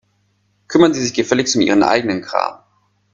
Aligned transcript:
Kümmern 0.67 0.95
Sie 0.95 1.01
sich 1.03 1.13
gefälligst 1.13 1.53
um 1.55 1.61
Ihren 1.61 1.83
eigenen 1.83 2.23
Kram. 2.23 2.63